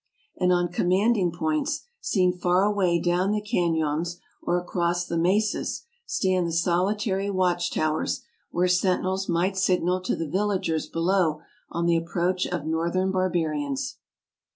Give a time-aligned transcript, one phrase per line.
[0.35, 6.47] And on commanding points, seen far away down the canons or across the mesas, stand
[6.47, 12.47] the solitary watch towers where sentinels might signal to the villagers below on the approach
[12.47, 13.97] of Northern barbarians.